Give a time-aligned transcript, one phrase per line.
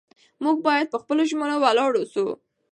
[0.43, 2.25] موږ باید په خپلو ژمنو ولاړ واوسو